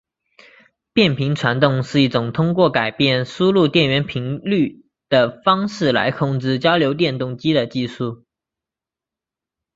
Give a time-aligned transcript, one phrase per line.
[0.93, 8.25] 变频传动是一种通过改变输入电源频率的方式来控制交流电动机的技术。